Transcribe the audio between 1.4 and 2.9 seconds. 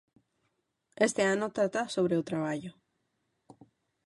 trata sobre o traballo.